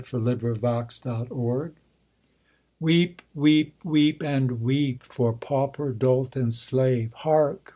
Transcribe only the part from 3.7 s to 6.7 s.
weep and weep, For pauper, dolt, and